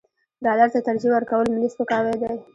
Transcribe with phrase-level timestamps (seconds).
[0.45, 2.33] ډالر ته ترجیح ورکول ملي سپکاوی دی.